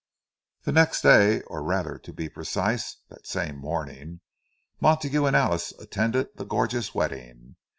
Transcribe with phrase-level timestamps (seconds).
[0.63, 6.95] The next day—or rather, to be precise, that same morning—Montague and Alice attended the gorgeous
[6.95, 7.55] wedding.